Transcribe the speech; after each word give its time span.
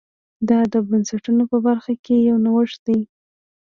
دا 0.49 0.59
د 0.73 0.75
بنسټونو 0.87 1.43
په 1.51 1.57
برخه 1.67 1.93
کې 2.05 2.15
یو 2.29 2.37
نوښت 2.45 2.79
دی 2.87 2.99